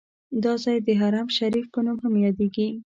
دا 0.43 0.53
ځای 0.63 0.77
د 0.87 0.89
حرم 1.01 1.27
شریف 1.37 1.65
په 1.73 1.79
نوم 1.85 1.97
هم 2.03 2.13
یادیږي. 2.25 2.67